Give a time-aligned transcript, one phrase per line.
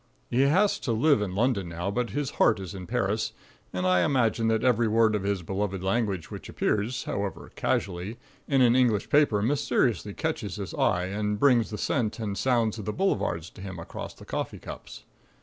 [0.31, 3.33] He has to live in London now, but his heart is in Paris;
[3.71, 8.17] and I imagine that every word of his beloved language which appears, however casually,
[8.47, 12.85] in an English paper mysteriously catches his eye and brings the scent and sounds of
[12.85, 15.03] the boulevards to him across the coffee cups.